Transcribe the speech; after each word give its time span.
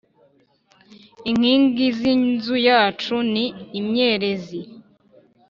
Inkingi 1.29 1.85
z’inzu 1.97 2.55
yacu 2.67 3.15
ni 3.31 3.45
imyerezi 3.79 4.61